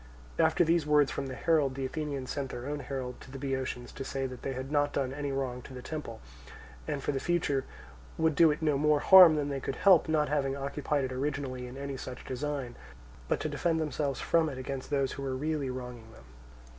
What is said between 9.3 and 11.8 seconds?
than they could help; not having occupied it originally in